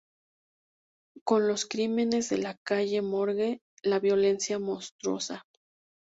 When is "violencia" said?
3.99-4.57